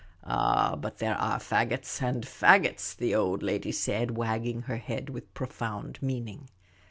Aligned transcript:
"Ah, 0.23 0.75
but 0.75 0.97
there 0.97 1.15
are 1.15 1.37
faggots 1.37 2.01
and 2.01 2.25
faggots," 2.25 2.95
the 2.97 3.13
old 3.13 3.43
lady 3.43 3.71
said, 3.71 4.17
wagging 4.17 4.63
her 4.63 4.77
head 4.77 5.11
with 5.11 5.31
profound 5.35 6.01
meaning. 6.01 6.49